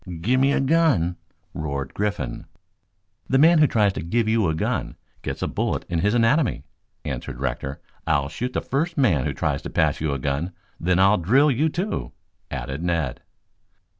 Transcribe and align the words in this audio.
"Gimme 0.21 0.51
a 0.51 0.59
gun!" 0.59 1.17
roared 1.53 1.93
Griffin. 1.93 2.45
"The 3.29 3.37
man 3.37 3.59
who 3.59 3.67
tries 3.67 3.93
to 3.93 4.01
give 4.01 4.27
you 4.27 4.47
a 4.47 4.55
gun 4.55 4.95
gets 5.21 5.43
a 5.43 5.47
bullet 5.47 5.85
in 5.89 5.99
his 5.99 6.15
anatomy," 6.15 6.63
answered 7.05 7.39
Rector. 7.39 7.79
"I'll 8.07 8.27
shoot 8.27 8.53
the 8.53 8.61
first 8.61 8.97
man 8.97 9.25
who 9.27 9.33
tries 9.35 9.61
to 9.61 9.69
pass 9.69 10.01
you 10.01 10.11
a 10.11 10.17
gun; 10.17 10.53
then 10.79 10.97
I'll 10.97 11.19
drill 11.19 11.51
you, 11.51 11.69
too," 11.69 12.13
added 12.49 12.81
Ned. 12.81 13.21